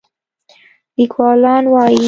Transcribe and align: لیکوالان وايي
لیکوالان 0.97 1.63
وايي 1.73 1.97